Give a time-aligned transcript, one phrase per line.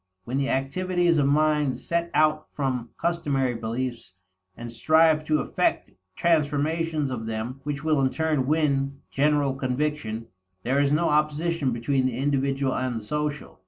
[0.23, 4.13] When the activities of mind set out from customary beliefs
[4.57, 10.25] and strive to effect transformations of them which will in turn win general conviction,
[10.63, 13.59] there is no opposition between the individual and the social.